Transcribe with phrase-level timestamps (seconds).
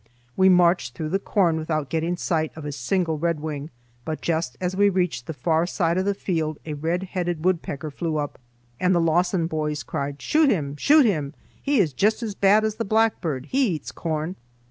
[0.35, 3.69] We marched through the corn without getting sight of a single redwing,
[4.03, 7.91] but just as we reached the far side of the field, a red headed woodpecker
[7.91, 8.39] flew up,
[8.79, 10.75] and the Lawson boys cried: "Shoot him!
[10.75, 11.35] Shoot him!
[11.61, 13.49] he is just as bad as a blackbird.
[13.51, 14.37] He eats corn!"